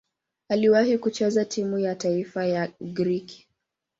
Aliwahi 0.49 0.97
kucheza 0.97 1.45
timu 1.45 1.79
ya 1.79 1.95
taifa 1.95 2.45
ya 2.45 2.71
Ugiriki. 2.79 3.47